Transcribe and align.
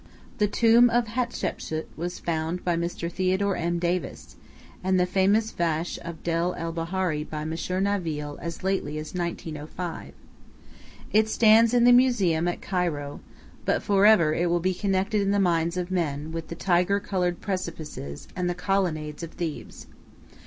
The 0.39 0.47
tomb 0.47 0.89
of 0.89 1.05
Hatshepsu 1.09 1.83
was 1.95 2.17
found 2.17 2.65
by 2.65 2.75
Mr. 2.75 3.07
Theodore 3.07 3.55
M. 3.55 3.77
Davis, 3.77 4.35
and 4.83 4.99
the 4.99 5.05
famous 5.05 5.51
Vache 5.51 5.99
of 5.99 6.23
Deir 6.23 6.55
el 6.57 6.71
Bahari 6.71 7.23
by 7.23 7.45
Monsieur 7.45 7.79
Naville 7.79 8.39
as 8.41 8.63
lately 8.63 8.97
as 8.97 9.13
1905. 9.13 10.15
It 11.13 11.29
stands 11.29 11.71
in 11.75 11.83
the 11.83 11.91
museum 11.91 12.47
at 12.47 12.63
Cairo, 12.63 13.19
but 13.63 13.83
for 13.83 14.07
ever 14.07 14.33
it 14.33 14.49
will 14.49 14.59
be 14.59 14.73
connected 14.73 15.21
in 15.21 15.29
the 15.29 15.39
minds 15.39 15.77
of 15.77 15.91
men 15.91 16.31
with 16.31 16.47
the 16.47 16.55
tiger 16.55 16.99
colored 16.99 17.39
precipices 17.39 18.27
and 18.35 18.49
the 18.49 18.55
Colonnades 18.55 19.21
of 19.21 19.33
Thebes. 19.33 19.85